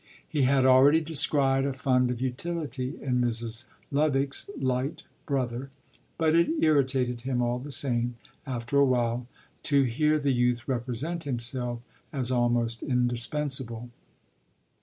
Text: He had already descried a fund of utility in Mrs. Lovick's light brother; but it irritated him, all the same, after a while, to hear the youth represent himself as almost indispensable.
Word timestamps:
He 0.27 0.41
had 0.49 0.65
already 0.65 0.99
descried 0.99 1.63
a 1.63 1.73
fund 1.73 2.09
of 2.09 2.19
utility 2.21 2.95
in 2.99 3.21
Mrs. 3.21 3.65
Lovick's 3.91 4.49
light 4.57 5.03
brother; 5.27 5.69
but 6.17 6.35
it 6.35 6.49
irritated 6.59 7.21
him, 7.21 7.39
all 7.39 7.59
the 7.59 7.71
same, 7.71 8.15
after 8.47 8.77
a 8.79 8.83
while, 8.83 9.27
to 9.61 9.83
hear 9.83 10.17
the 10.17 10.33
youth 10.33 10.67
represent 10.67 11.25
himself 11.25 11.81
as 12.11 12.31
almost 12.31 12.81
indispensable. 12.81 13.91